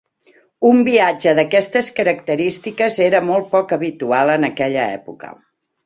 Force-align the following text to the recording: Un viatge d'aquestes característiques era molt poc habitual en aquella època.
Un 0.69 0.79
viatge 0.87 1.33
d'aquestes 1.41 1.91
característiques 2.01 2.99
era 3.11 3.23
molt 3.31 3.55
poc 3.55 3.79
habitual 3.79 4.37
en 4.39 4.53
aquella 4.53 4.93
època. 5.01 5.37